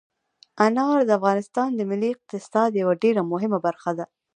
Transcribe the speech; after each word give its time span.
انار 0.65 0.97
د 1.05 1.09
افغانستان 1.19 1.69
د 1.75 1.81
ملي 1.91 2.09
اقتصاد 2.13 2.71
یوه 2.81 2.93
ډېره 3.03 3.21
مهمه 3.31 3.59
برخه 3.65 3.91
ده. 3.97 4.05